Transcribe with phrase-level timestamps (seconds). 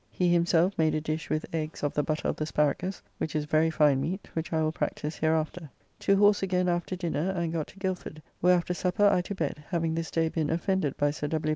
[0.09, 3.45] He himself made a dish with eggs of the butter of the Sparagus, which is
[3.45, 5.69] very fine meat, which I will practise hereafter.
[5.99, 9.63] To horse again after dinner, and got to Gilford, where after supper I to bed,
[9.67, 11.49] having this day been offended by Sir W.